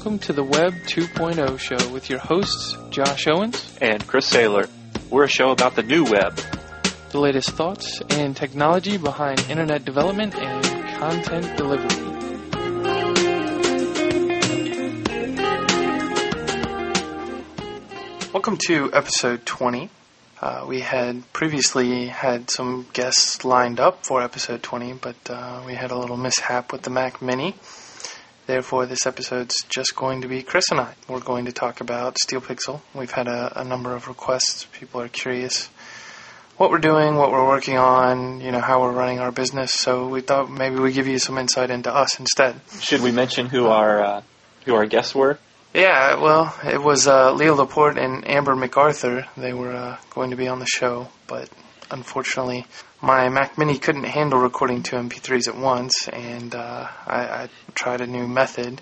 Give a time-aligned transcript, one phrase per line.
[0.00, 4.66] welcome to the Web 2.0 show with your hosts, Josh Owens, and Chris Saylor.
[5.10, 6.40] We're a show about the new web,
[7.10, 10.64] the latest thoughts and technology behind internet development and
[10.98, 11.86] content delivery.
[18.32, 19.90] Welcome to episode 20.
[20.40, 25.74] Uh, we had previously had some guests lined up for episode 20, but uh, we
[25.74, 27.54] had a little mishap with the Mac Mini.
[28.50, 30.94] Therefore, this episode's just going to be Chris and I.
[31.06, 32.80] We're going to talk about SteelPixel.
[32.96, 34.66] We've had a, a number of requests.
[34.72, 35.66] People are curious
[36.56, 39.72] what we're doing, what we're working on, you know, how we're running our business.
[39.72, 42.60] So we thought maybe we give you some insight into us instead.
[42.80, 44.22] Should we mention who our uh,
[44.64, 45.38] who our guests were?
[45.72, 49.28] Yeah, well, it was uh, Leo Laporte and Amber MacArthur.
[49.36, 51.48] They were uh, going to be on the show, but
[51.88, 52.66] unfortunately,
[53.02, 58.00] my Mac Mini couldn't handle recording two MP3s at once, and uh, I, I, tried
[58.00, 58.80] a new method.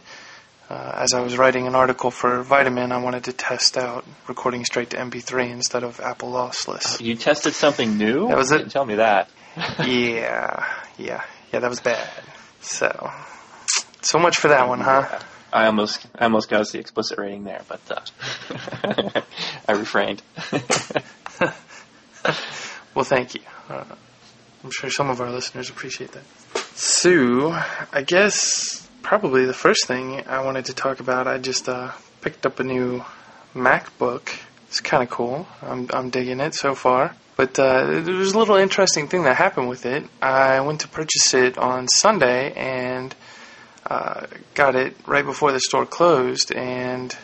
[0.69, 4.65] Uh, as I was writing an article for Vitamin, I wanted to test out recording
[4.65, 7.01] straight to MP3 instead of Apple lossless.
[7.01, 8.29] You tested something new?
[8.29, 8.71] That was it.
[8.71, 9.31] Tell me that.
[9.57, 10.67] yeah,
[10.99, 11.61] yeah, yeah.
[11.61, 12.09] That was bad.
[12.61, 13.11] So,
[14.03, 15.21] so much for that one, huh?
[15.53, 19.23] I almost, I almost got us the explicit rating there, but uh,
[19.69, 20.23] I refrained.
[22.95, 23.41] well, thank you.
[23.71, 23.85] Uh,
[24.65, 26.25] I'm sure some of our listeners appreciate that.
[26.75, 27.53] So,
[27.93, 32.45] I guess probably the first thing I wanted to talk about, I just uh, picked
[32.45, 33.05] up a new
[33.55, 34.31] MacBook.
[34.69, 35.47] It's kind of cool.
[35.63, 37.15] I'm, I'm digging it so far.
[37.37, 40.05] But uh, there was a little interesting thing that happened with it.
[40.21, 43.15] I went to purchase it on Sunday and
[43.87, 46.53] uh, got it right before the store closed.
[46.53, 47.17] And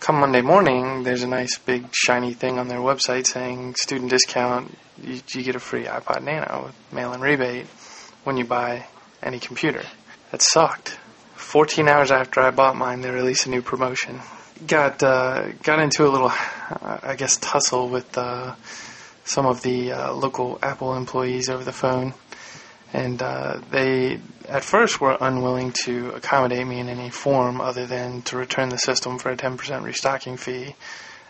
[0.00, 4.74] come Monday morning, there's a nice big shiny thing on their website saying student discount
[5.02, 7.66] you, you get a free iPod Nano with mail-in rebate
[8.24, 8.86] when you buy
[9.22, 9.82] any computer.
[10.30, 10.98] That sucked.
[11.34, 14.20] 14 hours after I bought mine, they released a new promotion.
[14.66, 18.54] Got uh, got into a little, I guess, tussle with uh,
[19.24, 22.14] some of the uh, local Apple employees over the phone,
[22.92, 28.22] and uh, they at first were unwilling to accommodate me in any form other than
[28.22, 30.74] to return the system for a 10% restocking fee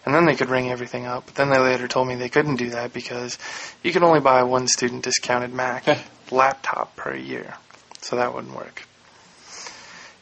[0.04, 1.26] and then they could ring everything up.
[1.26, 3.38] But then they later told me they couldn't do that because
[3.82, 5.86] you can only buy one student discounted Mac
[6.30, 7.54] laptop per year,
[8.00, 8.86] so that wouldn't work.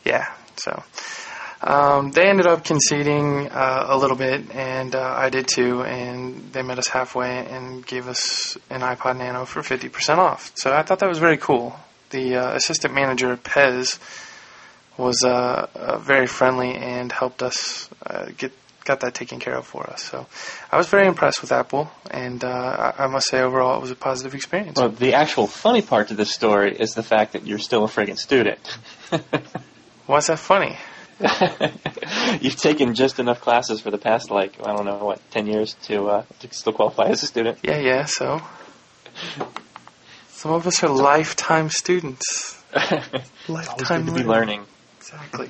[0.04, 0.82] Yeah, so
[1.60, 5.82] um, they ended up conceding uh, a little bit, and uh, I did too.
[5.82, 10.52] And they met us halfway and gave us an iPod Nano for 50% off.
[10.54, 11.78] So I thought that was very cool.
[12.10, 13.98] The uh, assistant manager, Pez,
[14.96, 18.52] was uh, uh, very friendly and helped us uh, get
[18.84, 20.02] got that taken care of for us.
[20.02, 20.26] So
[20.72, 23.90] I was very impressed with Apple, and uh, I, I, must say overall it was
[23.90, 24.80] a positive experience.
[24.80, 27.88] Well, the actual funny part to this story is the fact that you're still a
[27.88, 28.58] friggin' student.
[30.06, 30.78] Why's that funny?
[32.40, 35.74] You've taken just enough classes for the past, like I don't know, what, ten years
[35.84, 37.58] to uh, to still qualify as a student.
[37.62, 38.04] Yeah, yeah.
[38.04, 38.40] So
[40.28, 42.62] some of us are lifetime students.
[43.48, 44.66] lifetime to be learning.
[44.98, 45.48] Exactly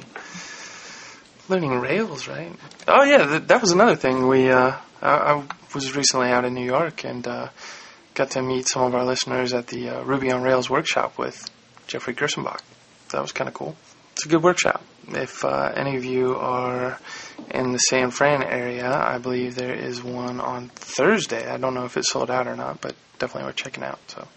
[1.48, 2.52] learning Rails, right?
[2.86, 4.28] Oh yeah, th- that was another thing.
[4.28, 7.48] We uh, I, I, was recently out in New York and uh,
[8.14, 11.50] got to meet some of our listeners at the uh, Ruby on Rails workshop with
[11.86, 12.60] Geoffrey Grosenbach.
[13.10, 13.76] That was kind of cool.
[14.12, 14.82] It's a good workshop.
[15.10, 16.98] If uh, any of you are
[17.50, 21.48] in the San Fran area, I believe there is one on Thursday.
[21.48, 23.98] I don't know if it's sold out or not, but definitely worth checking out.
[24.08, 24.28] So.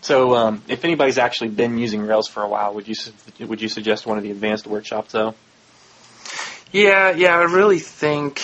[0.00, 3.62] So, um, if anybody's actually been using Rails for a while, would you su- would
[3.62, 5.34] you suggest one of the advanced workshops though?
[6.72, 8.42] Yeah, yeah, I really think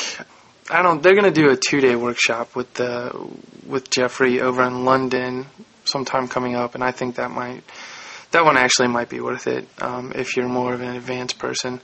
[0.71, 1.03] I don't.
[1.03, 3.29] They're going to do a two-day workshop with the
[3.67, 5.47] with Jeffrey over in London
[5.85, 7.63] sometime coming up, and I think that might
[8.33, 11.81] that one actually might be worth it um, if you're more of an advanced person.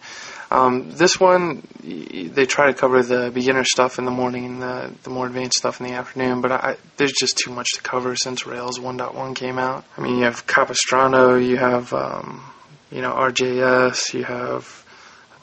[0.51, 4.93] Um, this one, they try to cover the beginner stuff in the morning and the,
[5.03, 8.15] the more advanced stuff in the afternoon, but I, there's just too much to cover
[8.15, 9.85] since Rails 1.1 came out.
[9.99, 12.45] I mean, you have Capistrano, you have, um,
[12.93, 14.85] you know, RJS, you have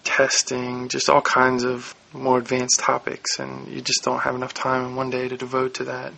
[0.05, 4.85] testing, just all kinds of more advanced topics, and you just don't have enough time
[4.85, 6.13] in one day to devote to that.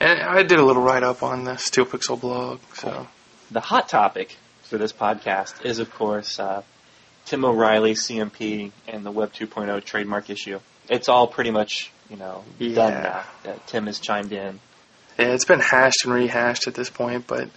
[0.00, 2.58] And I did a little write up on the SteelPixel blog.
[2.74, 3.06] So
[3.54, 6.62] the hot topic for this podcast is, of course, uh,
[7.24, 10.58] Tim O'Reilly, CMP, and the Web 2.0 trademark issue.
[10.90, 12.74] It's all pretty much you know yeah.
[12.74, 13.24] done now.
[13.44, 14.60] That Tim has chimed in.
[15.18, 17.48] Yeah, it's been hashed and rehashed at this point, but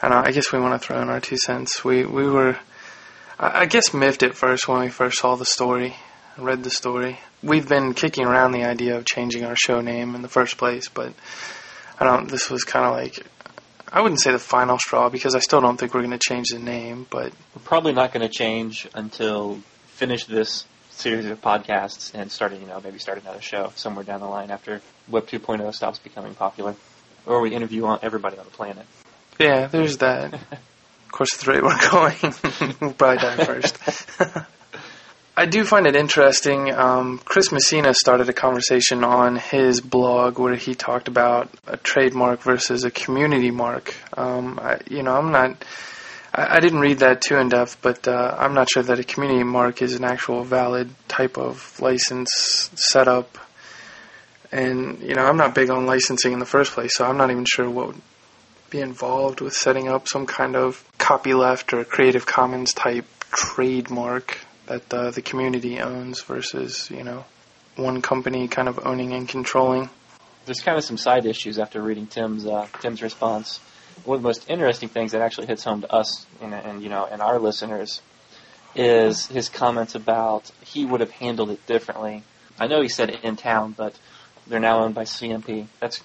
[0.00, 0.28] I don't know.
[0.28, 1.82] I guess we want to throw in our two cents.
[1.82, 2.58] We we were
[3.38, 5.96] I guess miffed at first when we first saw the story,
[6.38, 7.18] read the story.
[7.42, 10.88] We've been kicking around the idea of changing our show name in the first place,
[10.88, 11.12] but
[11.98, 12.28] I don't.
[12.28, 13.26] This was kind of like
[13.94, 16.48] I wouldn't say the final straw because I still don't think we're going to change
[16.48, 22.14] the name, but we're probably not going to change until finish this series of podcasts
[22.14, 25.74] and start, you know, maybe start another show somewhere down the line after Web 2.0
[25.74, 26.74] stops becoming popular,
[27.26, 28.86] or we interview on everybody on the planet.
[29.38, 30.32] Yeah, there's that.
[30.52, 33.78] of course, the rate we're going, we'll probably die first.
[35.34, 36.70] I do find it interesting.
[36.70, 42.42] Um, Chris Messina started a conversation on his blog where he talked about a trademark
[42.42, 43.94] versus a community mark.
[44.14, 45.64] Um, I, you know, I'm not.
[46.34, 49.04] I, I didn't read that too in depth, but uh, I'm not sure that a
[49.04, 53.38] community mark is an actual valid type of license setup.
[54.50, 57.30] And you know, I'm not big on licensing in the first place, so I'm not
[57.30, 58.02] even sure what would
[58.68, 64.92] be involved with setting up some kind of copyleft or Creative Commons type trademark that
[64.92, 67.24] uh, the community owns versus you know
[67.76, 69.88] one company kind of owning and controlling.
[70.44, 73.58] There's kind of some side issues after reading Tim's uh, Tim's response.
[74.04, 76.88] One of the most interesting things that actually hits home to us and, and you
[76.88, 78.00] know and our listeners
[78.74, 82.22] is his comments about he would have handled it differently.
[82.58, 83.94] I know he said it in town, but
[84.46, 85.66] they're now owned by CMP.
[85.80, 86.02] That's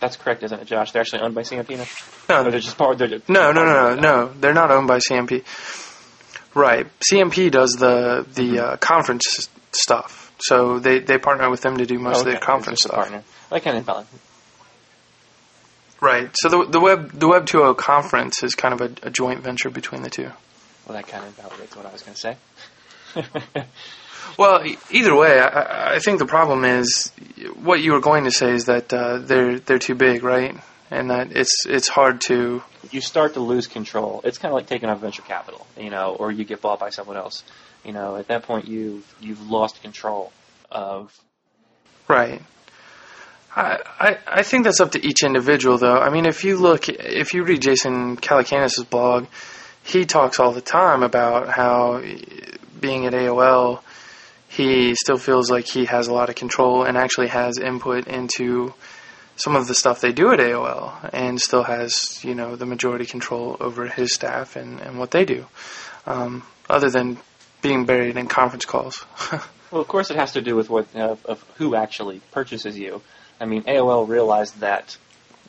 [0.00, 0.92] that's correct, isn't it, Josh?
[0.92, 1.86] They're actually owned by CMP now.
[2.28, 2.98] No, they're just part.
[2.98, 4.32] They're just no, no, no, no, no.
[4.32, 5.44] They're not owned by CMP.
[6.54, 6.86] Right.
[7.00, 8.72] CMP does the the mm-hmm.
[8.74, 12.30] uh, conference stuff, so they they partner with them to do most oh, okay.
[12.30, 12.94] of their conference stuff.
[12.94, 13.24] Partner.
[13.50, 14.06] That kind of valid.
[16.00, 16.30] Right.
[16.34, 19.70] So the the web the Web 2.0 conference is kind of a, a joint venture
[19.70, 20.30] between the two.
[20.86, 22.36] Well, that kind of validates what I was going to say.
[24.38, 27.10] well, either way, I, I, think the problem is
[27.62, 30.56] what you were going to say is that uh, they're they're too big, right?
[30.94, 32.62] and that it's it's hard to.
[32.94, 34.20] You start to lose control.
[34.22, 36.90] It's kind of like taking on venture capital, you know, or you get bought by
[36.90, 37.42] someone else.
[37.84, 40.32] You know, at that point, you've you've lost control
[40.70, 41.12] of.
[42.06, 42.40] Right.
[43.56, 45.98] I, I I think that's up to each individual, though.
[45.98, 49.26] I mean, if you look, if you read Jason Calacanis' blog,
[49.82, 52.00] he talks all the time about how
[52.80, 53.80] being at AOL,
[54.48, 58.72] he still feels like he has a lot of control and actually has input into
[59.36, 63.06] some of the stuff they do at AOL and still has, you know, the majority
[63.06, 65.46] control over his staff and, and what they do,
[66.06, 67.18] um, other than
[67.62, 69.04] being buried in conference calls.
[69.70, 73.02] well, of course, it has to do with what uh, of who actually purchases you.
[73.40, 74.96] I mean, AOL realized that,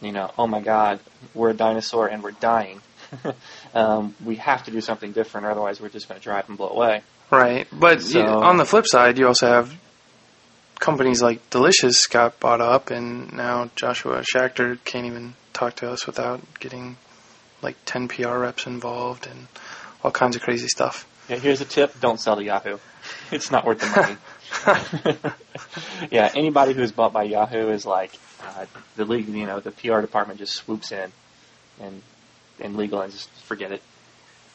[0.02, 1.00] you know, oh my God,
[1.34, 2.82] we're a dinosaur and we're dying.
[3.76, 6.58] um, we have to do something different, or otherwise we're just going to drive and
[6.58, 7.02] blow away.
[7.30, 9.76] Right, but so, you, on the flip side, you also have
[10.86, 16.06] companies like Delicious got bought up, and now Joshua Schachter can't even talk to us
[16.06, 16.98] without getting
[17.64, 19.48] like 10 PR reps involved and
[20.04, 21.08] all kinds of crazy stuff.
[21.28, 22.78] Yeah, here's a tip: don't sell to Yahoo.
[23.32, 24.18] It's not worth the
[24.66, 25.28] money.
[26.12, 28.12] yeah, anybody who's bought by Yahoo is like
[28.44, 28.66] uh,
[28.96, 29.28] the league.
[29.28, 31.12] You know, the PR department just swoops in
[31.80, 32.02] and
[32.60, 33.82] and legal and just forget it.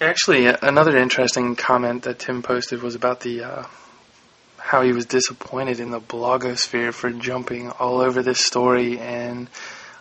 [0.01, 3.65] Actually, another interesting comment that Tim posted was about the uh,
[4.71, 9.49] how he was disappointed in the blogosphere for jumping all over this story and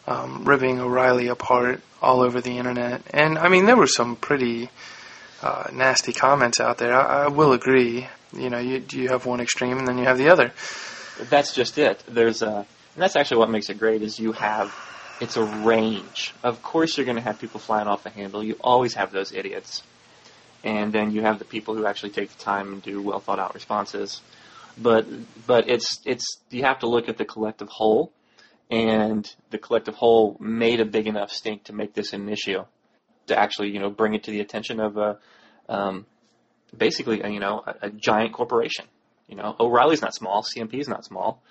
[0.05, 3.01] um, ripping O'Reilly apart all over the internet.
[3.09, 4.69] And I mean, there were some pretty
[5.41, 6.93] uh, nasty comments out there.
[6.93, 8.07] I, I will agree.
[8.31, 10.53] You know, you you have one extreme and then you have the other.
[11.31, 12.03] That's just it.
[12.07, 14.71] There's a, and that's actually what makes it great is you have
[15.19, 16.31] it's a range.
[16.43, 18.43] Of course, you're going to have people flying off the handle.
[18.43, 19.81] You always have those idiots,
[20.63, 23.39] and then you have the people who actually take the time and do well thought
[23.39, 24.21] out responses
[24.77, 25.05] but
[25.47, 28.11] but it's it's you have to look at the collective whole,
[28.69, 32.63] and the collective whole made a big enough stink to make this an issue,
[33.27, 35.17] to actually you know bring it to the attention of a
[35.67, 36.05] um,
[36.75, 38.85] basically a, you know a, a, giant corporation.
[39.27, 41.41] You know O'Reilly's not small, CMP is not small.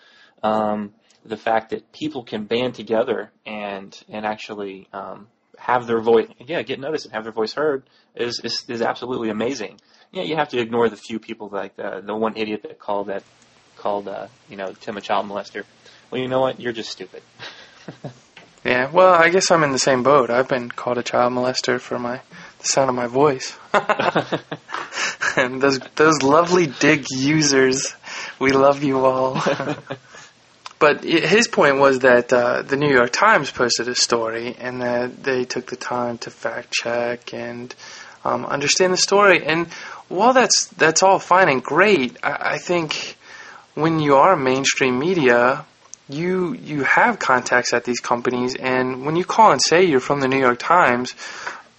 [0.43, 0.95] Um,
[1.25, 6.63] the fact that people can band together and and actually um, have their voice, yeah,
[6.63, 9.79] get noticed and have their voice heard is is, is absolutely amazing
[10.13, 13.09] yeah, you have to ignore the few people like the the one idiot that called
[13.09, 13.23] that
[13.77, 15.65] called uh, you know Tim a child molester.
[16.11, 16.61] Well, you know what?
[16.61, 17.23] You're just stupid.
[18.65, 20.31] yeah, well, I guess I'm in the same boat.
[20.31, 22.21] I've been called a child molester for my
[22.61, 23.57] the sound of my voice.
[25.37, 27.95] and those those lovely Digg users,
[28.39, 29.35] we love you all.
[30.79, 35.23] but his point was that uh, the New York Times posted a story, and that
[35.23, 37.75] they took the time to fact check and
[38.25, 39.45] um, understand the story.
[39.45, 39.69] And
[40.09, 43.17] while that's that's all fine and great, I, I think
[43.75, 45.65] when you are mainstream media,
[46.09, 50.21] you you have contacts at these companies, and when you call and say you're from
[50.21, 51.15] the New York Times,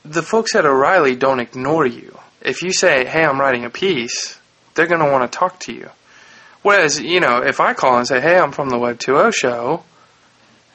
[0.06, 2.18] the folks at O'Reilly don't ignore you.
[2.42, 4.40] If you say, "Hey, I'm writing a piece,"
[4.76, 5.90] they're going to want to talk to you.
[6.62, 9.84] Whereas, you know, if I call and say, "Hey, I'm from the Web 2.0 show,"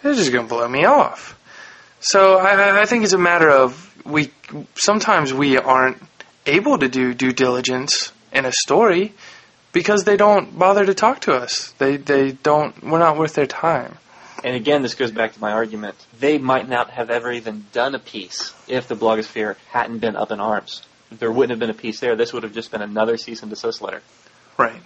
[0.03, 1.39] they're just going to blow me off.
[2.01, 4.31] So I, I think it's a matter of we
[4.75, 5.97] sometimes we aren't
[6.47, 9.13] able to do due diligence in a story
[9.73, 11.73] because they don't bother to talk to us.
[11.79, 12.83] They they don't.
[12.83, 13.99] We're not worth their time.
[14.45, 15.97] And again, this goes back to my argument.
[16.21, 20.31] They might not have ever even done a piece if the blogosphere hadn't been up
[20.31, 20.83] in arms.
[21.11, 23.49] There wouldn't have been a piece there, this would have just been another cease and
[23.49, 24.03] desist letter.
[24.59, 24.83] Right.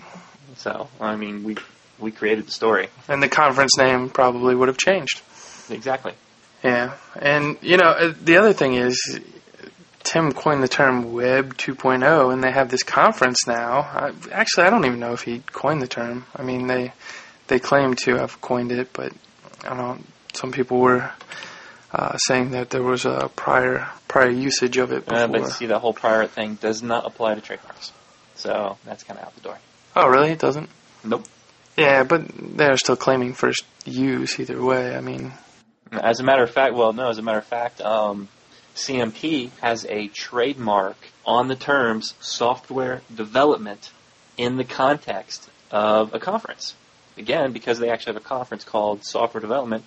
[0.57, 1.57] So, I mean, we
[1.99, 2.89] we created the story.
[3.09, 5.23] And the conference name probably would have changed.
[5.71, 6.13] Exactly.
[6.63, 6.95] Yeah.
[7.17, 9.21] And, you know, uh, the other thing is,
[10.09, 13.81] Tim coined the term Web 2.0, and they have this conference now.
[13.81, 16.25] I, actually, I don't even know if he coined the term.
[16.35, 16.93] I mean, they
[17.49, 19.13] they claim to have coined it, but
[19.65, 19.99] I don't know.
[20.33, 21.11] Some people were
[21.93, 25.25] uh, saying that there was a prior prior usage of it before.
[25.25, 27.93] Uh, but see, the whole prior thing does not apply to trademarks.
[28.35, 29.59] So that's kind of out the door.
[29.95, 30.31] Oh, really?
[30.31, 30.71] It doesn't?
[31.05, 31.27] Nope.
[31.77, 34.97] Yeah, but they're still claiming first use either way.
[34.97, 35.35] I mean,
[35.93, 38.29] as a matter of fact, well, no, as a matter of fact, um,
[38.79, 43.91] CMP has a trademark on the terms software development
[44.37, 46.75] in the context of a conference.
[47.17, 49.85] Again, because they actually have a conference called software development,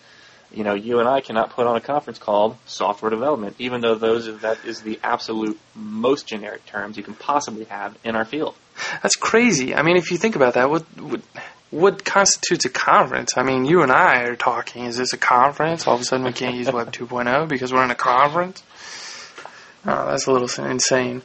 [0.53, 3.95] you know, you and I cannot put on a conference called software development, even though
[3.95, 8.25] those are, that is the absolute most generic terms you can possibly have in our
[8.25, 8.55] field.
[9.01, 9.73] That's crazy.
[9.73, 11.21] I mean, if you think about that, what what,
[11.69, 13.37] what constitutes a conference?
[13.37, 14.83] I mean, you and I are talking.
[14.83, 15.87] Is this a conference?
[15.87, 18.61] All of a sudden, we can't use Web 2.0 because we're in a conference.
[19.85, 21.21] Oh, that's a little insane.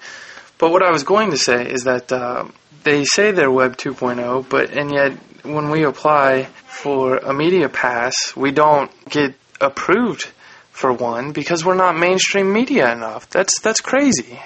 [0.59, 2.47] But what I was going to say is that uh,
[2.83, 5.13] they say they're Web 2.0, but and yet
[5.45, 10.31] when we apply for a media pass, we don't get approved
[10.71, 13.29] for one because we're not mainstream media enough.
[13.31, 14.41] That's that's crazy.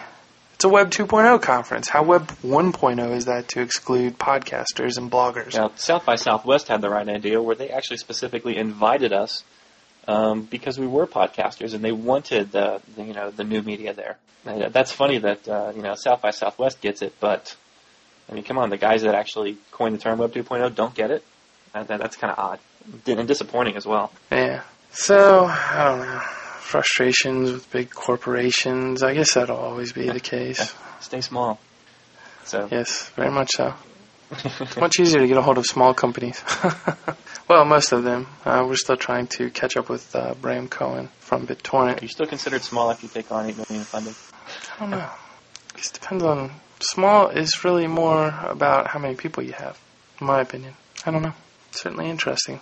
[0.54, 1.88] It's a Web 2.0 conference.
[1.88, 5.54] How Web 1.0 is that to exclude podcasters and bloggers?
[5.54, 9.42] Now, South by Southwest had the right idea where they actually specifically invited us
[10.10, 13.92] um, because we were podcasters and they wanted the, the you know the new media
[13.92, 14.16] there.
[14.44, 17.54] And that's funny that uh, you know South by Southwest gets it, but
[18.28, 21.10] I mean, come on, the guys that actually coined the term Web 2.0 don't get
[21.10, 21.24] it.
[21.72, 22.58] That, that, that's kind of odd
[23.06, 24.12] and disappointing as well.
[24.32, 24.62] Yeah.
[24.92, 26.20] So I don't know.
[26.60, 29.02] Frustrations with big corporations.
[29.02, 30.72] I guess that'll always be the case.
[31.00, 31.58] Stay small.
[32.44, 33.74] So yes, very much so.
[34.30, 36.42] it's much easier to get a hold of small companies.
[37.50, 38.28] well, most of them.
[38.44, 42.00] Uh, we're still trying to catch up with uh, Bram Cohen from BitTorrent.
[42.00, 44.14] Are you still considered small after you take on eight million funding?
[44.76, 45.10] I don't know.
[45.76, 49.76] It depends on small is really more about how many people you have,
[50.20, 50.74] in my opinion.
[51.04, 51.32] I don't know.
[51.72, 52.60] Certainly interesting.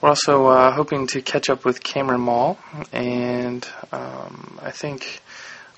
[0.00, 2.58] We're also uh, hoping to catch up with Cameron Mall,
[2.92, 5.20] and um, I think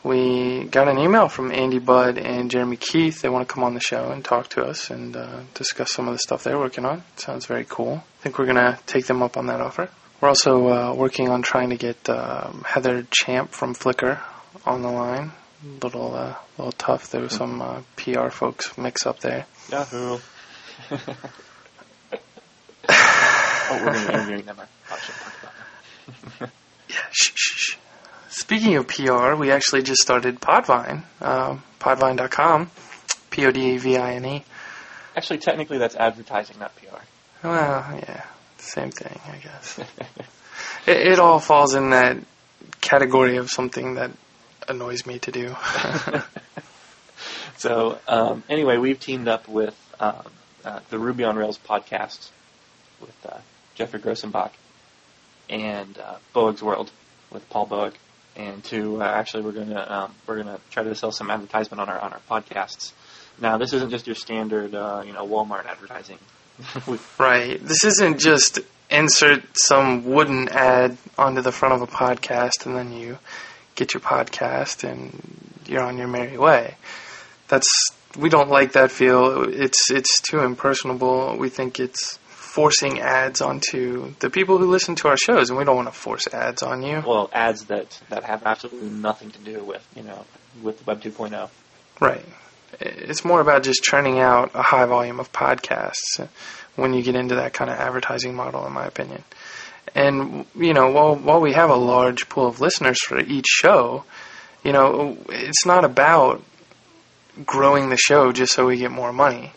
[0.03, 3.21] we got an email from Andy Budd and Jeremy Keith.
[3.21, 6.09] They want to come on the show and talk to us and uh, discuss some
[6.09, 7.03] of the stuff they're working on.
[7.17, 8.03] Sounds very cool.
[8.21, 9.91] I think we're going to take them up on that offer.
[10.21, 14.21] We're also uh, working on trying to get um, Heather Champ from Flickr
[14.65, 15.33] on the line.
[15.83, 17.11] Little, uh, little tough.
[17.11, 19.45] There was some uh, PR folks mix up there.
[19.71, 20.19] Yahoo.
[20.91, 20.99] oh,
[23.71, 24.57] we're going to be interviewing them.
[24.61, 25.53] I should talk about
[26.41, 26.51] that.
[26.89, 27.70] yeah, shh, shh, shh.
[28.51, 32.69] Speaking of PR, we actually just started Podvine, um, podvine.com,
[33.31, 34.45] P-O-D-V-I-N-E.
[35.15, 36.97] Actually, technically, that's advertising, not PR.
[37.45, 38.25] Well, yeah,
[38.59, 39.79] same thing, I guess.
[40.89, 42.17] it, it all falls in that
[42.81, 44.11] category of something that
[44.67, 45.55] annoys me to do.
[47.57, 50.27] so, um, anyway, we've teamed up with um,
[50.65, 52.31] uh, the Ruby on Rails podcast
[53.01, 53.39] with uh,
[53.77, 54.51] Geoffrey Grosenbach
[55.49, 56.91] and uh, Boag's World
[57.31, 57.93] with Paul Boag,
[58.37, 61.89] and to uh, actually we're gonna um, we're gonna try to sell some advertisement on
[61.89, 62.93] our on our podcasts.
[63.41, 66.19] Now, this isn't just your standard, uh, you know, Walmart advertising.
[67.19, 67.59] right.
[67.63, 68.61] This isn't just
[68.91, 73.19] insert some wooden ad onto the front of a podcast and then you
[73.77, 75.11] get your podcast and
[75.67, 76.75] you're on your merry way.
[77.49, 77.69] That's
[78.19, 79.49] we don't like that feel.
[79.49, 81.37] It's it's too impersonable.
[81.39, 82.19] We think it's
[82.51, 85.95] forcing ads onto the people who listen to our shows, and we don't want to
[85.95, 87.03] force ads on you.
[87.07, 90.25] Well, ads that that have absolutely nothing to do with you know
[90.63, 91.49] with Web 2.0.
[92.01, 92.25] Right.
[92.81, 96.29] It's more about just churning out a high volume of podcasts
[96.77, 99.23] when you get into that kind of advertising model, in my opinion.
[99.95, 104.05] And you know, while while we have a large pool of listeners for each show,
[104.65, 106.43] you know, it's not about
[107.47, 109.53] growing the show just so we get more money.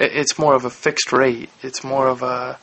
[0.00, 1.50] It's more of a fixed rate.
[1.62, 2.58] It's more of a,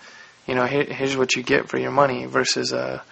[0.47, 3.03] you know, here, here's what you get for your money versus a,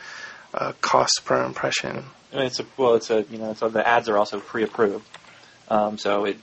[0.54, 2.06] a cost per impression.
[2.32, 5.06] I mean, it's a well, it's a you know, so the ads are also pre-approved,
[5.70, 6.38] um, so it,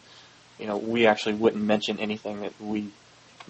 [0.59, 2.91] you know, we actually wouldn't mention anything that we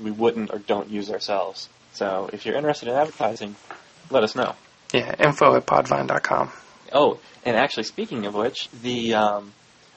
[0.01, 1.69] we wouldn't or don't use ourselves.
[1.93, 3.57] So if you're interested in advertising,
[4.11, 4.55] let us know.
[4.93, 6.51] Yeah, info at podvine.com.
[6.93, 9.53] Oh, and actually, speaking of which, the um,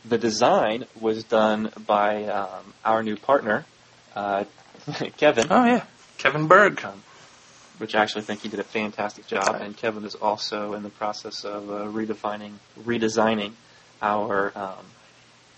[0.06, 3.66] the design was done by um, our new partner,
[4.15, 4.46] uh,
[5.17, 5.48] Kevin.
[5.50, 5.86] Oh yeah,
[6.17, 6.84] Kevin Berg.
[6.84, 7.01] Um,
[7.77, 9.58] which I actually think he did a fantastic job.
[9.60, 13.53] And Kevin is also in the process of uh, redefining, redesigning
[14.01, 14.86] our um,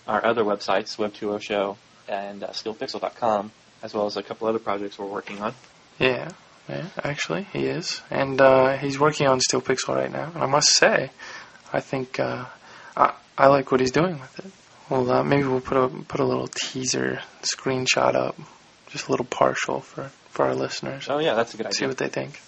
[0.06, 1.76] our other websites, Web2O Show
[2.08, 3.50] and uh, SteelPixel.com,
[3.82, 5.52] as well as a couple other projects we're working on.
[5.98, 6.30] Yeah,
[6.68, 10.30] yeah, actually, he is, and uh, he's working on Steel Pixel right now.
[10.34, 11.10] And I must say,
[11.72, 12.44] I think uh,
[12.96, 14.52] I I like what he's doing with it.
[14.88, 18.36] Well, uh, maybe we'll put a put a little teaser screenshot up,
[18.88, 21.08] just a little partial for for our listeners.
[21.08, 21.78] Oh yeah, that's a good idea.
[21.78, 22.40] See what they think.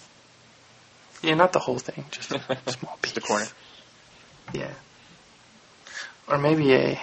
[1.21, 2.39] Yeah, not the whole thing, just a
[2.71, 3.13] small piece.
[3.13, 3.45] the corner.
[4.53, 4.71] Yeah.
[6.29, 6.99] Or maybe a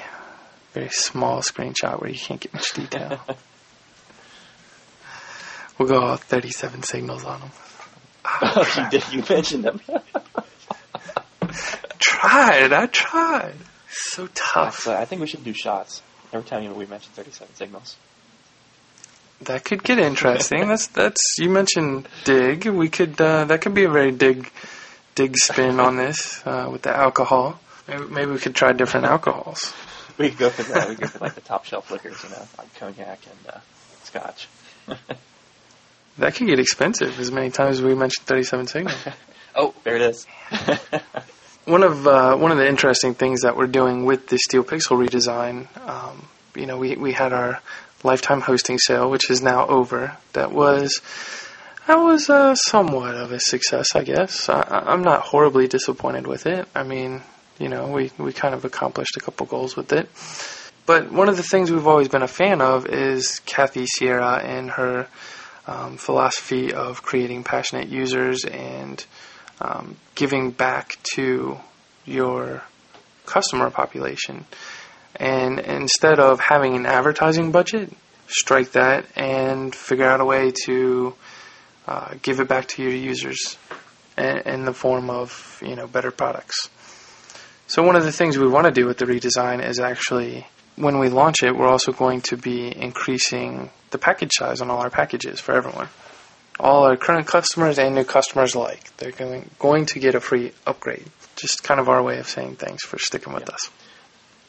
[0.72, 3.20] very small screenshot where you can't get much detail.
[5.78, 7.50] we'll go all 37 signals on them.
[8.28, 9.12] Oh, you did.
[9.12, 9.80] You mentioned them.
[11.98, 12.72] tried.
[12.72, 13.54] I tried.
[13.98, 14.88] So tough.
[14.88, 17.96] I think we should do shots every time we mention 37 signals.
[19.42, 20.68] That could get interesting.
[20.68, 22.66] that's that's you mentioned Digg.
[22.66, 24.50] We could uh, that could be a very dig
[25.14, 27.58] dig spin on this uh, with the alcohol.
[27.88, 29.72] Maybe, maybe, we could try different alcohols.
[30.18, 30.88] We could go for that.
[30.88, 33.60] We could go for like the top shelf liquors, you know, like cognac and uh,
[34.04, 34.48] scotch.
[36.18, 37.20] that could get expensive.
[37.20, 38.96] As many times as we mentioned thirty-seven signals.
[39.54, 40.26] oh, there it is.
[41.66, 45.04] One of uh, one of the interesting things that we're doing with the Steel Pixel
[45.04, 47.60] redesign, um, you know, we we had our
[48.02, 50.16] lifetime hosting sale, which is now over.
[50.32, 51.00] That was
[51.86, 54.48] that was uh, somewhat of a success, I guess.
[54.48, 56.68] I, I'm not horribly disappointed with it.
[56.74, 57.22] I mean,
[57.58, 60.08] you know, we we kind of accomplished a couple goals with it.
[60.86, 64.70] But one of the things we've always been a fan of is Kathy Sierra and
[64.70, 65.08] her
[65.66, 69.04] um, philosophy of creating passionate users and
[69.60, 71.58] um, giving back to
[72.04, 72.62] your
[73.24, 74.44] customer population.
[75.16, 77.92] And instead of having an advertising budget,
[78.28, 81.14] strike that and figure out a way to
[81.86, 83.56] uh, give it back to your users
[84.18, 86.68] in, in the form of you know better products.
[87.68, 90.98] So one of the things we want to do with the redesign is actually when
[90.98, 94.90] we launch it, we're also going to be increasing the package size on all our
[94.90, 95.88] packages for everyone.
[96.58, 98.96] All our current customers and new customers alike.
[98.96, 101.04] They're going, going to get a free upgrade.
[101.36, 103.54] Just kind of our way of saying thanks for sticking with yeah.
[103.54, 103.70] us.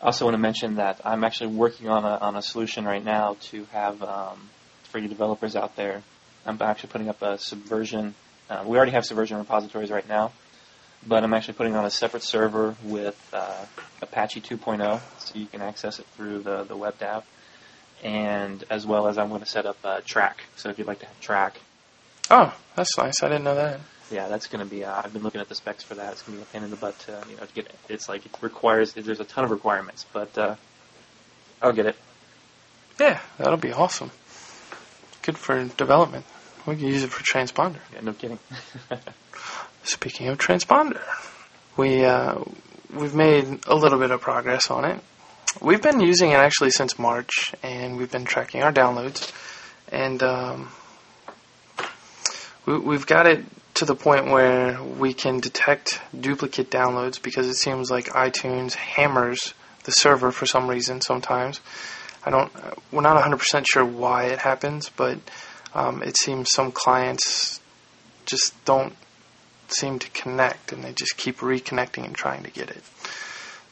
[0.01, 3.03] I also want to mention that I'm actually working on a on a solution right
[3.03, 4.49] now to have um,
[4.83, 6.03] for you developers out there.
[6.45, 8.13] I'm actually putting up a Subversion.
[8.49, 10.31] Uh, we already have Subversion repositories right now,
[11.05, 13.65] but I'm actually putting on a separate server with uh,
[14.01, 17.23] Apache 2.0, so you can access it through the the WebDAV,
[18.03, 20.35] and as well as I'm going to set up a Trac.
[20.55, 21.53] So if you'd like to have Trac.
[22.29, 23.23] Oh, that's nice.
[23.23, 23.79] I didn't know that
[24.11, 24.85] yeah, that's going to be.
[24.85, 26.13] Uh, I've been looking at the specs for that.
[26.13, 27.65] It's going to be a pain in the butt to you know to get.
[27.65, 27.75] It.
[27.89, 28.93] It's like it requires.
[28.93, 30.55] There's a ton of requirements, but uh,
[31.61, 31.95] I'll get it.
[32.99, 34.11] Yeah, that'll be awesome.
[35.21, 36.25] Good for development.
[36.65, 37.79] We can use it for transponder.
[37.93, 38.39] Yeah, no kidding.
[39.83, 41.01] Speaking of transponder,
[41.75, 42.39] we uh,
[42.93, 45.01] we've made a little bit of progress on it.
[45.61, 49.33] We've been using it actually since March, and we've been tracking our downloads,
[49.91, 50.69] and um,
[52.67, 53.43] we've got it
[53.75, 59.53] to the point where we can detect duplicate downloads because it seems like iTunes hammers
[59.83, 61.61] the server for some reason sometimes.
[62.25, 62.51] I don't,
[62.91, 65.17] we're not 100% sure why it happens, but
[65.73, 67.61] um, it seems some clients
[68.25, 68.95] just don't
[69.69, 72.83] seem to connect and they just keep reconnecting and trying to get it.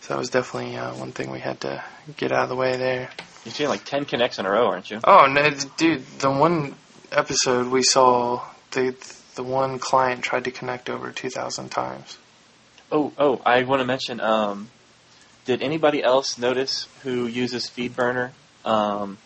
[0.02, 1.84] So that was definitely uh, one thing we had to
[2.16, 3.10] get out of the way there.
[3.44, 5.00] You're seeing like 10 connects in a row, aren't you?
[5.04, 6.76] Oh, no, dude, the one
[7.12, 8.42] episode we saw,
[8.76, 8.96] the
[9.36, 12.18] the one client tried to connect over 2,000 times.
[12.92, 14.22] Oh, oh, I want to mention.
[14.22, 14.70] Um,
[15.46, 18.32] did anybody else notice who uses FeedBurner?
[18.64, 19.18] Um,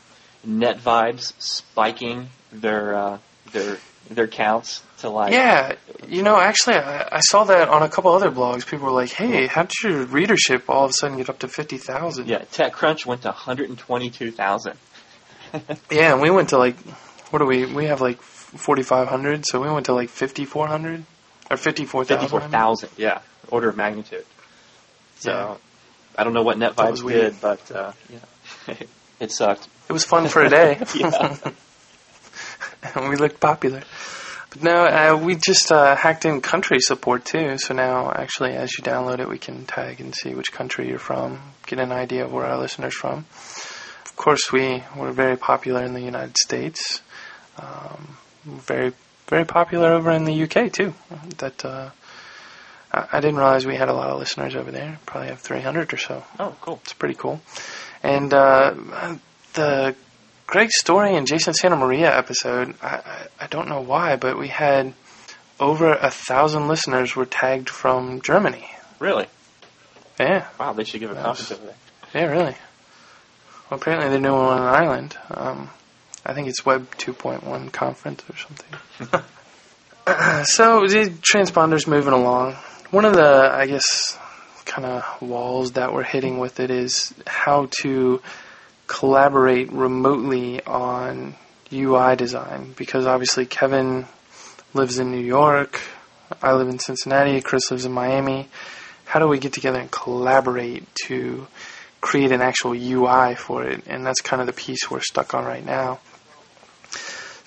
[0.47, 3.17] NetVibes spiking their uh,
[3.51, 3.77] their
[4.09, 5.33] their counts to like.
[5.33, 5.75] Yeah,
[6.07, 8.65] you know, actually, I, I, saw that on a couple other blogs.
[8.65, 11.47] People were like, "Hey, how did your readership all of a sudden get up to
[11.47, 12.27] fifty thousand?
[12.27, 14.77] Yeah, TechCrunch went to one hundred and twenty-two thousand.
[15.91, 16.77] yeah, and we went to like,
[17.31, 17.65] what do we?
[17.65, 18.21] We have like
[18.57, 21.03] 4,500, so we went to like 5,400
[21.51, 22.19] or 54,000.
[22.19, 24.25] 54,000, yeah, order of magnitude.
[25.19, 25.55] So yeah.
[26.17, 28.75] I don't know what NetVibes did, but uh, yeah,
[29.19, 29.67] it sucked.
[29.87, 30.79] It was fun for a day.
[32.95, 33.83] and we looked popular.
[34.49, 37.57] But now uh, we just uh, hacked in country support too.
[37.57, 40.99] So now, actually, as you download it, we can tag and see which country you're
[40.99, 43.25] from, get an idea of where our listeners from.
[44.05, 47.01] Of course, we were very popular in the United States.
[47.57, 48.17] Um,
[48.57, 48.93] very
[49.27, 50.93] very popular over in the UK too.
[51.37, 51.91] That uh,
[52.91, 54.99] I, I didn't realize we had a lot of listeners over there.
[55.05, 56.23] Probably have 300 or so.
[56.39, 56.79] Oh, cool.
[56.83, 57.39] It's pretty cool.
[58.01, 58.73] And uh,
[59.53, 59.95] the
[60.47, 64.47] Greg Storey and Jason Santa Maria episode, I, I, I don't know why, but we
[64.47, 64.93] had
[65.59, 68.67] over a thousand listeners were tagged from Germany.
[68.99, 69.27] Really?
[70.19, 70.47] Yeah.
[70.59, 71.75] Wow, they should give a conference over there.
[72.13, 72.55] Yeah, really.
[73.69, 75.17] Well, apparently they're doing one on an island.
[75.29, 75.69] Um,
[76.25, 79.21] I think it's Web 2.1 conference or something.
[80.45, 82.53] so the transponder's moving along.
[82.91, 84.17] One of the, I guess,
[84.65, 88.21] kind of walls that we're hitting with it is how to
[88.87, 91.35] collaborate remotely on
[91.71, 94.05] UI design because obviously Kevin
[94.73, 95.79] lives in New York,
[96.41, 98.47] I live in Cincinnati, Chris lives in Miami.
[99.05, 101.47] How do we get together and collaborate to
[102.01, 103.83] create an actual UI for it?
[103.87, 105.99] And that's kind of the piece we're stuck on right now.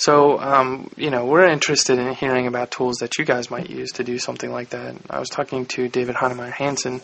[0.05, 3.93] So, um, you know, we're interested in hearing about tools that you guys might use
[3.93, 4.97] to do something like that.
[5.09, 7.03] I was talking to David Heinemeier Hansson,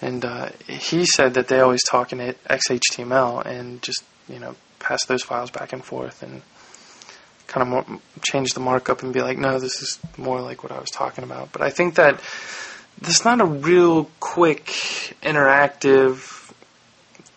[0.00, 5.04] and uh, he said that they always talk in XHTML and just, you know, pass
[5.06, 6.42] those files back and forth and
[7.48, 10.70] kind of more, change the markup and be like, no, this is more like what
[10.70, 11.50] I was talking about.
[11.50, 12.20] But I think that
[13.00, 14.66] there's not a real quick,
[15.22, 16.52] interactive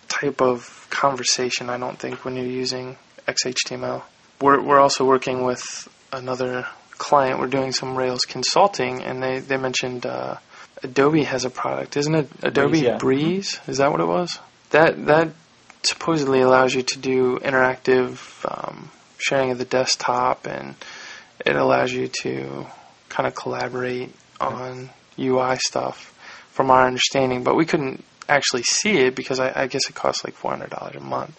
[0.10, 4.04] type of conversation, I don't think, when you're using XHTML.
[4.42, 7.40] We're, we're also working with another client.
[7.40, 10.38] We're doing some Rails consulting, and they, they mentioned uh,
[10.84, 12.30] Adobe has a product, isn't it?
[12.44, 12.98] Adobe Breeze, yeah.
[12.98, 13.60] Breeze?
[13.68, 14.40] Is that what it was?
[14.72, 15.30] That that
[15.84, 20.76] supposedly allows you to do interactive um, sharing of the desktop, and
[21.46, 22.66] it allows you to
[23.10, 26.14] kind of collaborate on UI stuff,
[26.52, 27.44] from our understanding.
[27.44, 30.70] But we couldn't actually see it because I, I guess it costs like four hundred
[30.72, 31.38] dollars a month.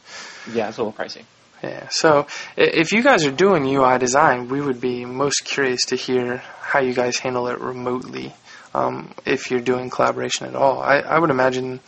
[0.52, 1.24] Yeah, it's a little pricey.
[1.62, 1.88] Yeah.
[1.90, 6.38] So if you guys are doing UI design, we would be most curious to hear
[6.61, 8.35] how you guys handle it remotely.
[8.75, 11.81] Um, if you're doing collaboration at all, I, I would imagine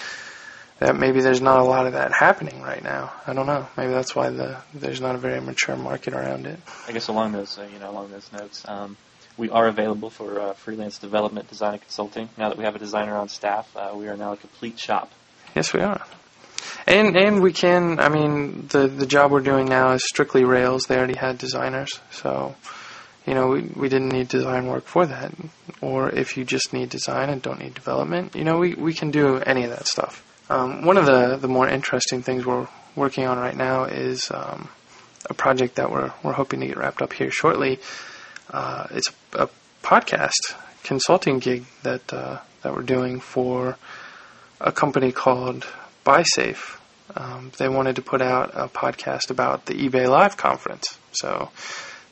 [0.78, 3.12] that maybe there's not a lot of that happening right now.
[3.26, 3.66] I don't know.
[3.76, 6.58] Maybe that's why the there's not a very mature market around it.
[6.86, 8.96] I guess along those, uh, you know, along those notes, um,
[9.36, 12.28] we are available for uh, freelance development, design, and consulting.
[12.36, 15.10] Now that we have a designer on staff, uh, we are now a complete shop.
[15.56, 16.04] Yes, we are.
[16.86, 17.98] And and we can.
[17.98, 20.84] I mean, the the job we're doing now is strictly Rails.
[20.84, 22.54] They already had designers, so
[23.26, 25.32] you know we we didn't need design work for that.
[25.80, 29.10] Or if you just need design and don't need development, you know we we can
[29.10, 30.22] do any of that stuff.
[30.50, 34.68] Um, one of the the more interesting things we're working on right now is um,
[35.28, 37.80] a project that we're we're hoping to get wrapped up here shortly.
[38.50, 39.48] Uh, it's a,
[39.82, 43.76] podcast consulting gig that uh, that we're doing for
[44.60, 45.66] a company called
[46.04, 46.78] BuySafe.
[47.16, 51.50] Um, they wanted to put out a podcast about the eBay Live conference, so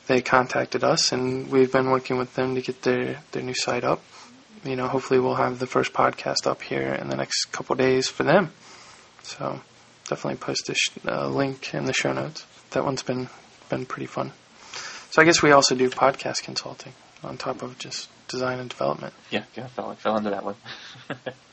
[0.07, 3.83] they contacted us, and we've been working with them to get their their new site
[3.83, 4.01] up.
[4.63, 8.07] You know, hopefully we'll have the first podcast up here in the next couple days
[8.07, 8.51] for them.
[9.23, 9.61] So
[10.07, 12.45] definitely post a sh- uh, link in the show notes.
[12.71, 13.29] That one's been
[13.69, 14.31] been pretty fun.
[15.11, 19.13] So I guess we also do podcast consulting on top of just design and development.
[19.31, 20.55] Yeah, yeah, fell fell into that one.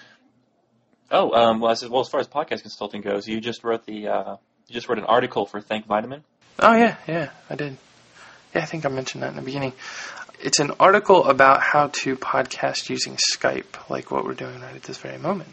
[1.10, 4.08] oh, um, well, as, well, as far as podcast consulting goes, you just wrote the
[4.08, 4.36] uh,
[4.68, 6.24] you just wrote an article for Think Vitamin.
[6.58, 7.76] Oh yeah, yeah, I did.
[8.54, 9.72] Yeah, I think I mentioned that in the beginning.
[10.40, 14.82] It's an article about how to podcast using Skype, like what we're doing right at
[14.82, 15.50] this very moment.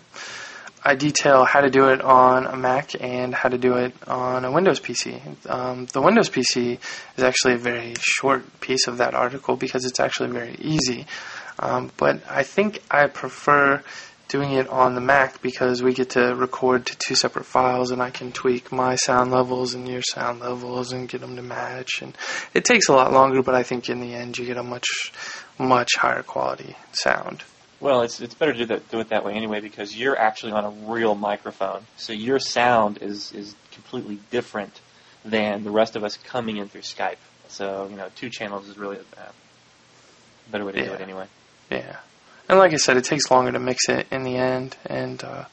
[0.83, 4.45] I detail how to do it on a Mac and how to do it on
[4.45, 5.19] a Windows PC.
[5.49, 6.79] Um, the Windows PC
[7.17, 11.05] is actually a very short piece of that article because it's actually very easy.
[11.59, 13.83] Um, but I think I prefer
[14.27, 18.01] doing it on the Mac because we get to record to two separate files and
[18.01, 22.01] I can tweak my sound levels and your sound levels and get them to match.
[22.01, 22.17] And
[22.53, 25.11] it takes a lot longer, but I think in the end you get a much,
[25.57, 27.43] much higher quality sound.
[27.79, 30.51] Well, it's it's better to do that do it that way anyway because you're actually
[30.53, 34.81] on a real microphone, so your sound is is completely different
[35.23, 37.17] than the rest of us coming in through Skype.
[37.49, 41.27] So you know, two channels is really a better way to do it anyway.
[41.69, 41.97] Yeah.
[42.49, 45.45] And like I said, it takes longer to mix it in the end and uh,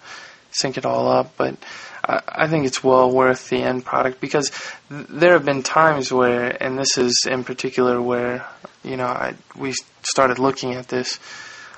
[0.50, 1.56] sync it all up, but
[2.04, 4.50] I, I think it's well worth the end product because
[4.88, 8.46] th- there have been times where, and this is in particular where,
[8.84, 11.18] you know, I, we started looking at this.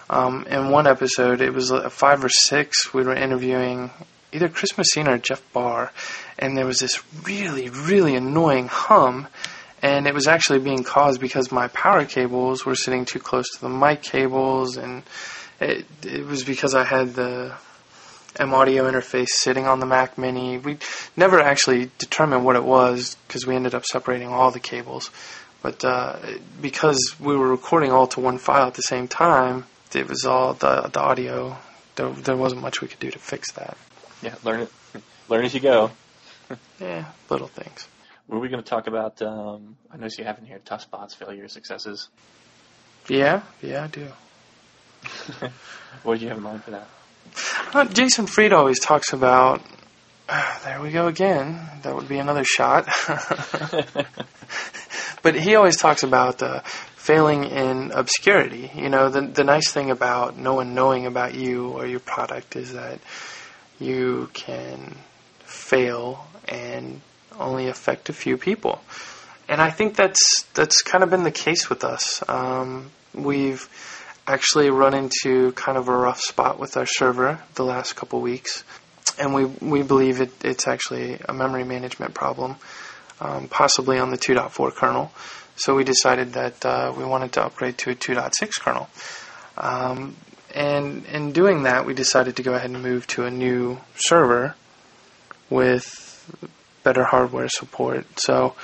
[0.08, 3.90] Um, in one episode, it was uh, five or six, we were interviewing
[4.32, 5.90] either Chris Messina or Jeff Barr,
[6.38, 9.26] and there was this really, really annoying hum
[9.86, 13.60] and it was actually being caused because my power cables were sitting too close to
[13.60, 15.04] the mic cables, and
[15.60, 17.54] it, it was because I had the
[18.36, 20.58] M audio interface sitting on the Mac Mini.
[20.58, 20.78] We
[21.16, 25.12] never actually determined what it was because we ended up separating all the cables.
[25.62, 26.16] But uh,
[26.60, 30.54] because we were recording all to one file at the same time, it was all
[30.54, 31.56] the the audio.
[31.94, 33.78] There, there wasn't much we could do to fix that.
[34.20, 34.72] Yeah, learn it.
[35.28, 35.92] Learn as you go.
[36.80, 37.86] yeah, little things.
[38.28, 39.22] Were we going to talk about?
[39.22, 42.08] Um, I notice you have in here tough spots, failures, successes.
[43.08, 44.08] Yeah, yeah, I do.
[46.02, 46.88] what did you have in mind for that?
[47.72, 49.62] Uh, Jason Fried always talks about.
[50.28, 51.60] Uh, there we go again.
[51.82, 52.88] That would be another shot.
[55.22, 56.60] but he always talks about uh,
[56.96, 58.72] failing in obscurity.
[58.74, 62.56] You know, the the nice thing about no one knowing about you or your product
[62.56, 62.98] is that
[63.78, 64.96] you can
[65.44, 67.00] fail and
[67.38, 68.80] only affect a few people.
[69.48, 72.22] And I think that's that's kind of been the case with us.
[72.28, 73.68] Um, we've
[74.26, 78.64] actually run into kind of a rough spot with our server the last couple weeks,
[79.18, 82.56] and we we believe it, it's actually a memory management problem,
[83.20, 85.12] um, possibly on the 2.4 kernel.
[85.54, 88.90] So we decided that uh, we wanted to upgrade to a 2.6 kernel.
[89.56, 90.16] Um,
[90.54, 94.54] and in doing that, we decided to go ahead and move to a new server
[95.48, 96.06] with
[96.86, 98.06] better hardware support.
[98.20, 98.54] So,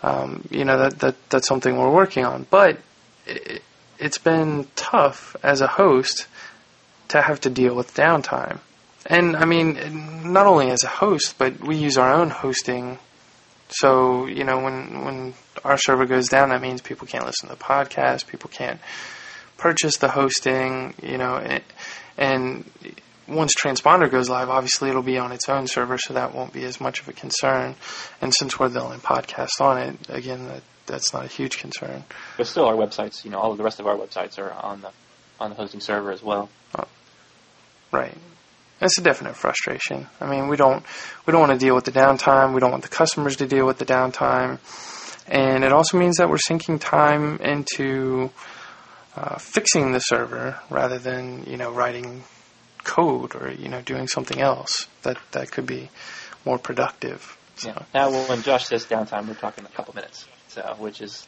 [0.00, 2.46] um, you know, that, that that's something we're working on.
[2.48, 2.78] But
[3.26, 3.62] it,
[3.98, 6.28] it's been tough as a host
[7.08, 8.58] to have to deal with downtime.
[9.06, 12.98] And I mean, not only as a host, but we use our own hosting.
[13.68, 15.34] So, you know, when when
[15.64, 18.80] our server goes down, that means people can't listen to the podcast, people can't
[19.56, 21.62] purchase the hosting, you know, and,
[22.16, 22.70] and
[23.28, 26.64] once transponder goes live, obviously it'll be on its own server, so that won't be
[26.64, 27.74] as much of a concern.
[28.20, 32.04] And since we're the only podcast on it, again, that that's not a huge concern.
[32.36, 34.82] But still, our websites, you know, all of the rest of our websites are on
[34.82, 34.90] the
[35.40, 36.48] on the hosting server as well.
[36.78, 36.84] Oh,
[37.90, 38.16] right.
[38.80, 40.08] It's a definite frustration.
[40.20, 40.84] I mean, we don't
[41.26, 42.54] we don't want to deal with the downtime.
[42.54, 44.58] We don't want the customers to deal with the downtime,
[45.26, 48.30] and it also means that we're sinking time into
[49.16, 52.24] uh, fixing the server rather than you know writing
[52.84, 55.90] code or you know doing something else that that could be
[56.44, 57.36] more productive.
[57.56, 57.68] So.
[57.68, 57.82] Yeah.
[57.94, 61.26] Now, when Josh says downtime, we're talking a couple minutes so which is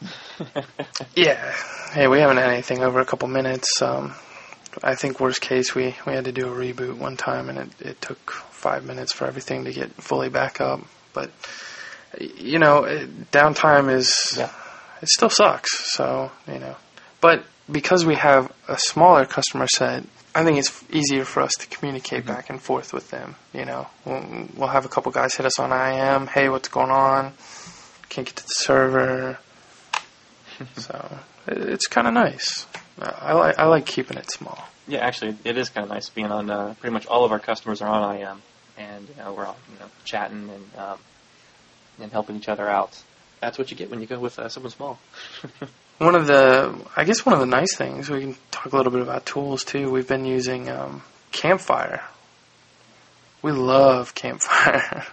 [1.16, 1.52] yeah.
[1.92, 3.82] Hey, we haven't had anything over a couple minutes.
[3.82, 4.14] Um,
[4.84, 7.70] I think worst case we we had to do a reboot one time, and it
[7.80, 10.80] it took five minutes for everything to get fully back up.
[11.12, 11.32] But
[12.20, 14.52] you know, it, downtime is yeah.
[15.02, 15.92] it still sucks.
[15.92, 16.76] So you know,
[17.20, 20.04] but because we have a smaller customer set,
[20.36, 22.34] I think it's easier for us to communicate mm-hmm.
[22.34, 23.36] back and forth with them.
[23.54, 26.26] You know, we'll, we'll have a couple guys hit us on IM.
[26.26, 27.32] Hey, what's going on?
[28.08, 29.38] can't get to the server.
[30.76, 32.66] so it's kind of nice.
[32.98, 34.58] I like I like keeping it small.
[34.88, 36.48] Yeah, actually, it is kind of nice being on.
[36.48, 38.42] Uh, pretty much all of our customers are on IM,
[38.78, 40.98] and you know, we're all you know chatting and um,
[42.00, 43.02] and helping each other out.
[43.40, 44.98] That's what you get when you go with uh, someone small.
[45.98, 48.92] one of the, I guess, one of the nice things we can talk a little
[48.92, 49.90] bit about tools too.
[49.90, 52.04] We've been using um, Campfire.
[53.42, 55.06] We love Campfire.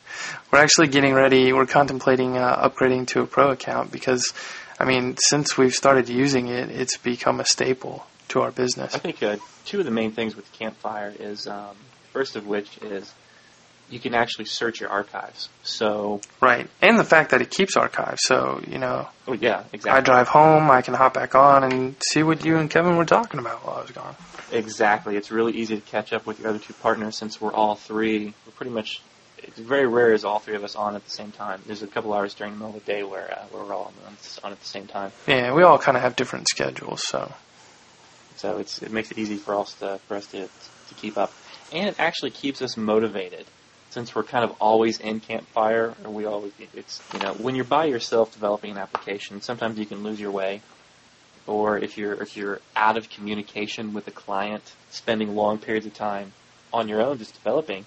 [0.52, 1.52] we're actually getting ready.
[1.52, 4.32] We're contemplating uh, upgrading to a pro account because,
[4.78, 8.94] I mean, since we've started using it, it's become a staple to our business.
[8.94, 11.76] I think uh, two of the main things with Campfire is, um,
[12.12, 13.12] first of which is
[13.90, 15.48] you can actually search your archives.
[15.62, 18.20] So right, and the fact that it keeps archives.
[18.24, 19.08] So you know.
[19.26, 19.90] Oh yeah, exactly.
[19.90, 23.04] I drive home, I can hop back on and see what you and Kevin were
[23.04, 24.14] talking about while I was gone.
[24.52, 25.16] Exactly.
[25.16, 28.34] It's really easy to catch up with your other two partners since we're all three.
[28.46, 29.00] We're pretty much
[29.42, 31.62] it's very rare as all three of us on at the same time.
[31.66, 34.16] There's a couple hours during the middle of the day where, uh, we're all on,
[34.44, 35.12] on at the same time.
[35.26, 37.32] Yeah, we all kind of have different schedules, so
[38.36, 41.32] so it's it makes it easy for us to for us to to keep up,
[41.72, 43.46] and it actually keeps us motivated
[43.90, 45.94] since we're kind of always in campfire.
[46.04, 49.86] Or we always it's you know when you're by yourself developing an application, sometimes you
[49.86, 50.62] can lose your way,
[51.46, 55.94] or if you're if you're out of communication with a client, spending long periods of
[55.94, 56.32] time
[56.72, 57.84] on your own just developing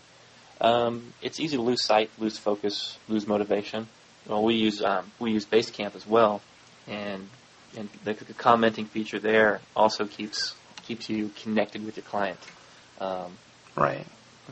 [0.64, 3.88] um, it's easy to lose sight, lose focus, lose motivation.
[4.28, 6.42] Well, we use um, we use Basecamp as well,
[6.88, 7.30] and
[7.76, 12.40] and the, the, commenting feature there also keeps keeps you connected with your client.
[13.02, 13.38] Um,
[13.76, 14.06] right.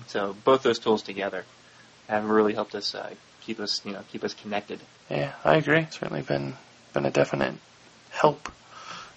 [0.08, 1.46] So both those tools together
[2.08, 4.80] have really helped us uh, keep us you know keep us connected.
[5.10, 5.88] Yeah, I agree.
[5.90, 6.56] Certainly been
[6.94, 7.56] been a definite
[8.12, 8.52] help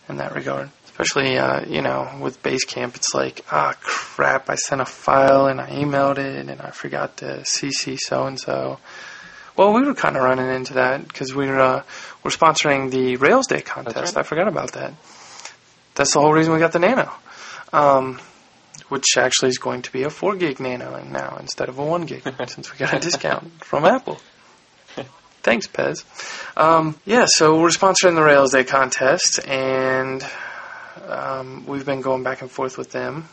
[0.09, 4.81] in that regard especially uh, you know with Basecamp, it's like ah crap, I sent
[4.81, 8.79] a file and I emailed it and I forgot to CC so and so.
[9.57, 11.83] Well, we were kind of running into that because we are uh,
[12.23, 14.15] we're sponsoring the Rails Day contest.
[14.15, 14.17] Right.
[14.17, 14.95] I forgot about that.
[15.95, 17.13] That's the whole reason we got the Nano,
[17.73, 18.21] um,
[18.89, 22.03] which actually is going to be a four gig Nano now instead of a one
[22.07, 24.19] gig since we got a discount from Apple.
[25.43, 26.05] Thanks, Pez.
[26.57, 30.25] Um, yeah, so we're sponsoring the Rails Day contest, and
[31.09, 33.29] Um, we've been going back and forth with them.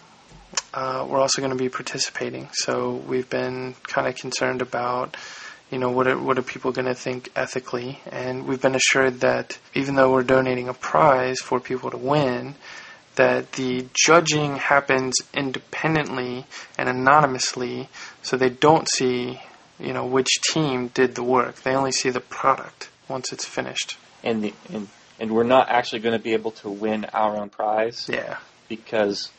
[0.73, 5.15] Uh, we're also going to be participating, so we've been kind of concerned about,
[5.69, 9.21] you know, what are, what are people going to think ethically, and we've been assured
[9.21, 12.55] that even though we're donating a prize for people to win,
[13.21, 16.43] that the judging happens independently
[16.75, 17.87] and anonymously,
[18.23, 19.39] so they don't see,
[19.79, 21.61] you know, which team did the work.
[21.61, 23.99] They only see the product once it's finished.
[24.23, 24.87] And the and,
[25.19, 28.09] and we're not actually going to be able to win our own prize.
[28.11, 28.39] Yeah.
[28.67, 29.29] Because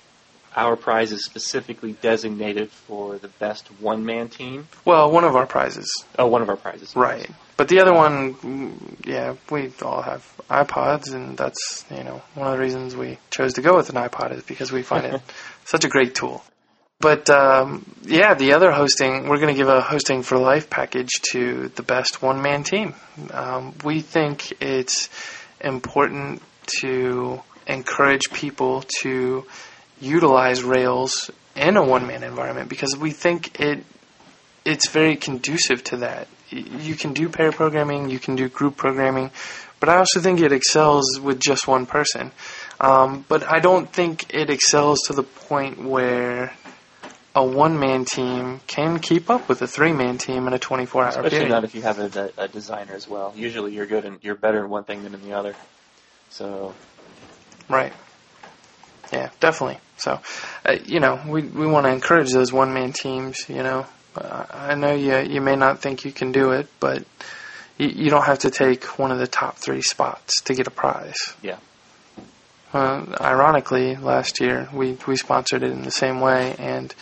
[0.56, 4.68] our prize is specifically designated for the best one man team.
[4.84, 5.90] Well, one of our prizes.
[6.18, 6.94] Oh, one of our prizes.
[6.94, 7.28] Right.
[7.56, 12.54] But the other one, yeah, we all have iPods, and that's you know one of
[12.54, 15.22] the reasons we chose to go with an iPod is because we find it
[15.64, 16.42] such a great tool.
[17.00, 21.10] But um, yeah, the other hosting, we're going to give a hosting for life package
[21.32, 22.94] to the best one man team.
[23.32, 25.08] Um, we think it's
[25.60, 26.42] important
[26.80, 29.44] to encourage people to
[30.02, 33.84] utilize Rails in a one man environment because we think it
[34.64, 36.28] it's very conducive to that.
[36.50, 39.30] You can do pair programming, you can do group programming,
[39.80, 42.30] but I also think it excels with just one person.
[42.80, 46.52] Um, but I don't think it excels to the point where
[47.34, 51.02] a one man team can keep up with a three man team in a 24
[51.02, 51.48] hour Especially period.
[51.48, 53.32] not if you have a, a designer as well.
[53.34, 55.54] Usually you're good and you're better in one thing than in the other.
[56.30, 56.74] So.
[57.68, 57.92] Right.
[59.12, 59.78] Yeah, definitely.
[59.98, 60.20] So,
[60.64, 63.48] uh, you know, we we want to encourage those one man teams.
[63.48, 67.04] You know, uh, I know you you may not think you can do it, but
[67.78, 70.70] you, you don't have to take one of the top three spots to get a
[70.70, 71.34] prize.
[71.42, 71.58] Yeah.
[72.72, 76.94] Uh, ironically, last year we we sponsored it in the same way, and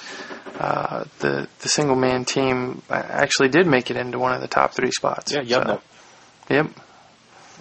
[0.59, 4.73] uh, the the single man team actually did make it into one of the top
[4.73, 5.33] three spots.
[5.33, 5.81] Yeah, YubNub.
[6.49, 6.66] So, yep.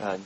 [0.02, 0.18] Uh,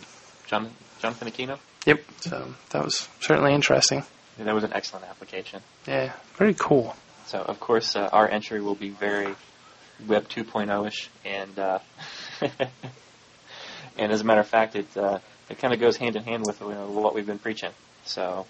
[0.48, 1.60] John Jonathan Aquino.
[1.86, 2.04] Yep.
[2.22, 4.04] So that was certainly interesting.
[4.38, 5.62] Yeah, that was an excellent application.
[5.88, 6.96] Yeah, very cool.
[7.26, 9.36] So of course uh, our entry will be very
[10.08, 11.80] Web 2.0ish, and uh,
[13.98, 15.20] and as a matter of fact, it uh,
[15.50, 17.72] it kind of goes hand in hand with you know, what we've been preaching.
[18.06, 18.46] So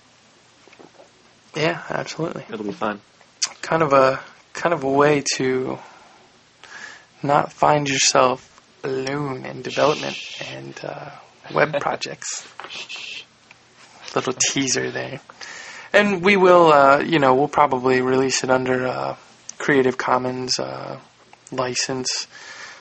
[1.55, 2.45] Yeah, absolutely.
[2.49, 3.01] it'll be fun.
[3.61, 4.21] Kind of a
[4.53, 5.77] kind of a way to
[7.21, 8.49] not find yourself
[8.83, 10.17] alone in development
[10.51, 11.09] and uh,
[11.53, 12.47] web projects.
[14.15, 15.19] Little teaser there.
[15.91, 19.15] And we will, uh, you know, we'll probably release it under uh,
[19.57, 20.99] Creative Commons uh,
[21.51, 22.27] license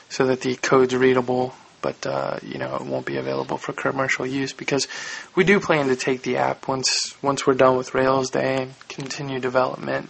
[0.09, 4.25] so that the code's readable, but, uh, you know, it won't be available for commercial
[4.25, 4.87] use because
[5.35, 8.89] we do plan to take the app once, once we're done with Rails Day and
[8.89, 10.09] continue development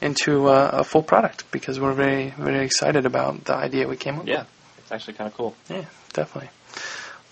[0.00, 4.18] into uh, a full product because we're very, very excited about the idea we came
[4.18, 4.44] up Yeah,
[4.78, 5.54] it's actually kind of cool.
[5.70, 6.50] Yeah, definitely.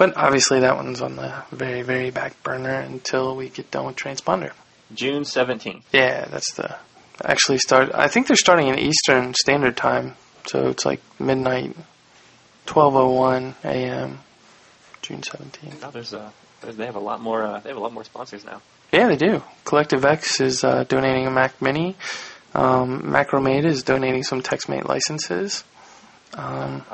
[0.00, 3.96] But obviously that one's on the very, very back burner until we get done with
[3.96, 4.52] Transponder.
[4.94, 5.82] June 17th.
[5.92, 6.74] Yeah, that's the
[7.22, 7.90] actually start.
[7.92, 11.76] I think they're starting in Eastern Standard Time, so it's like midnight,
[12.64, 14.20] twelve oh one a.m.
[15.02, 15.84] June seventeenth.
[15.84, 16.32] Oh, there's a
[16.62, 18.62] there's, they have a lot more uh, they have a lot more sponsors now.
[18.94, 19.42] Yeah, they do.
[19.66, 21.94] Collective X is uh, donating a Mac Mini.
[22.54, 25.62] Um, Macromate is donating some TextMate licenses.
[26.32, 26.86] Um,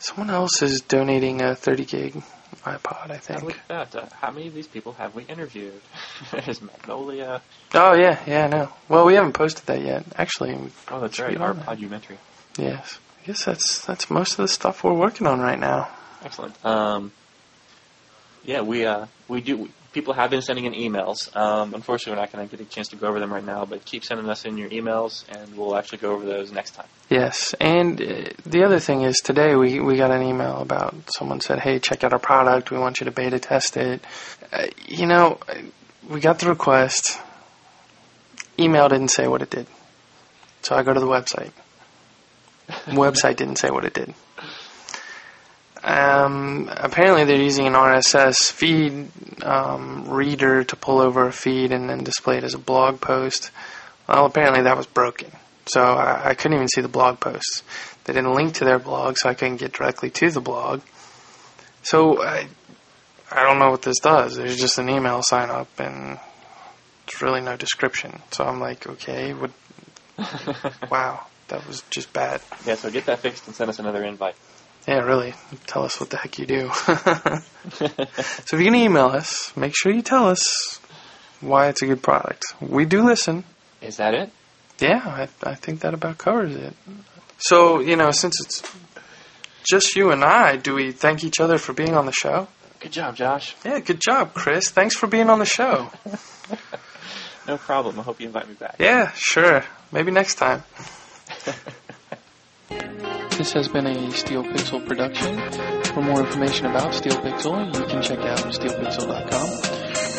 [0.00, 2.22] someone else is donating a 30 gig
[2.64, 3.56] iPod, I think.
[3.70, 3.94] at that.
[3.96, 5.80] Uh, how many of these people have we interviewed?
[6.32, 7.40] There's Magnolia.
[7.74, 8.72] Oh yeah, yeah, I know.
[8.88, 10.04] Well, we haven't posted that yet.
[10.16, 10.58] Actually,
[10.90, 11.36] Oh, that's right.
[11.38, 12.18] Our podumentary.
[12.58, 12.98] yes.
[13.22, 15.88] I guess that's that's most of the stuff we're working on right now.
[16.24, 16.54] Excellent.
[16.64, 17.12] Um,
[18.44, 19.68] yeah, we uh, we do.
[19.92, 21.34] People have been sending in emails.
[21.36, 23.64] Um, unfortunately, we're not going to get a chance to go over them right now,
[23.64, 26.86] but keep sending us in your emails, and we'll actually go over those next time.
[27.08, 31.40] Yes, and uh, the other thing is today we we got an email about someone
[31.40, 32.70] said, "Hey, check out our product.
[32.70, 34.04] We want you to beta test it."
[34.52, 35.38] Uh, you know,
[36.08, 37.18] we got the request.
[38.58, 39.66] Email didn't say what it did,
[40.62, 41.52] so I go to the website.
[42.86, 44.14] website didn't say what it did.
[45.82, 49.08] Um, apparently, they're using an RSS feed
[49.42, 53.50] um, reader to pull over a feed and then display it as a blog post.
[54.08, 55.30] Well, apparently that was broken,
[55.66, 57.62] so I, I couldn't even see the blog posts.
[58.04, 60.82] They didn't link to their blog, so I couldn't get directly to the blog.
[61.82, 62.48] So I,
[63.30, 64.36] I don't know what this does.
[64.36, 66.18] There's just an email sign up, and
[67.06, 68.20] it's really no description.
[68.32, 69.50] So I'm like, okay, what?
[70.90, 72.42] wow, that was just bad.
[72.66, 74.34] Yeah, so get that fixed and send us another invite.
[74.86, 75.34] Yeah, really.
[75.66, 76.70] Tell us what the heck you do.
[76.74, 80.80] so if you're going to email us, make sure you tell us
[81.40, 82.44] why it's a good product.
[82.60, 83.44] We do listen.
[83.80, 84.30] Is that it?
[84.78, 86.74] Yeah, I, I think that about covers it.
[87.38, 88.62] So, you know, since it's
[89.68, 92.48] just you and I, do we thank each other for being on the show?
[92.80, 93.54] Good job, Josh.
[93.64, 94.70] Yeah, good job, Chris.
[94.70, 95.90] Thanks for being on the show.
[97.46, 98.00] no problem.
[98.00, 98.76] I hope you invite me back.
[98.78, 99.64] Yeah, sure.
[99.92, 100.62] Maybe next time.
[103.40, 105.40] this has been a Steelpixel production.
[105.94, 109.50] For more information about Steelpixel, you can check out steelpixel.com.